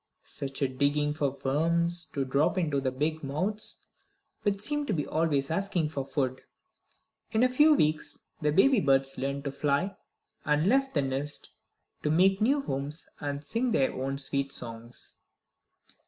Such 0.23 0.63
a 0.63 0.67
digging 0.67 1.13
for 1.13 1.37
worms 1.45 2.05
to 2.13 2.25
drop 2.25 2.57
into 2.57 2.81
the 2.81 2.89
big 2.89 3.23
mouths 3.23 3.85
which 4.41 4.59
seemed 4.61 4.87
to 4.87 4.93
be 4.95 5.05
always 5.05 5.51
asking 5.51 5.89
for 5.89 6.03
food! 6.03 6.41
In 7.33 7.43
a 7.43 7.49
few 7.49 7.75
weeks 7.75 8.17
the 8.41 8.51
baby 8.51 8.79
birds 8.81 9.19
learned 9.19 9.43
to 9.43 9.51
fly, 9.51 9.95
and 10.43 10.67
left 10.67 10.95
the 10.95 11.03
nest 11.03 11.51
to 12.01 12.09
make 12.09 12.41
new 12.41 12.61
homes 12.61 13.09
and 13.19 13.45
sing 13.45 13.73
their 13.73 13.93
own 13.93 14.17
sweet 14.17 14.51
songs. 14.51 15.17